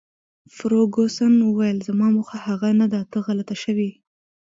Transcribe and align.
فرګوسن 0.55 1.33
وویل: 1.43 1.77
زما 1.87 2.07
موخه 2.15 2.37
هغه 2.47 2.69
نه 2.79 2.87
ده، 2.91 3.01
ته 3.11 3.17
غلطه 3.25 3.55
شوې. 3.63 3.89